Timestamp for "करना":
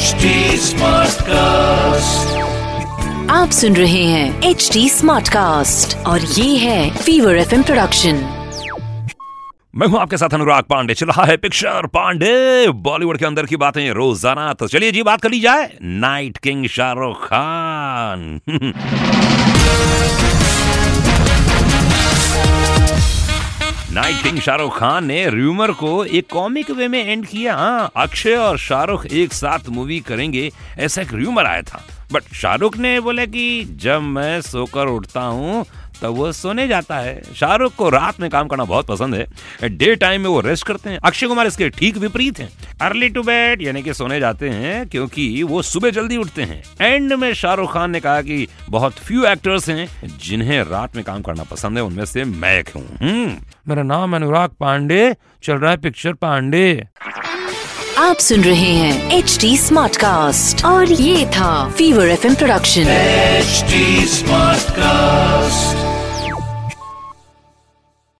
38.48-38.64, 51.22-51.44